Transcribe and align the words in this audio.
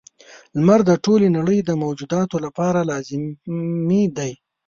•لمر 0.57 0.79
د 0.89 0.91
ټولې 1.05 1.27
نړۍ 1.37 1.59
د 1.63 1.69
موجوداتو 1.83 2.35
لپاره 2.45 2.79
لازمي 2.89 4.03
دی. 4.17 4.31